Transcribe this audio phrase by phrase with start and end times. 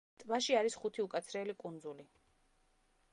[0.21, 2.09] ტბაში არის ხუთი უკაცრიელი კუნძული.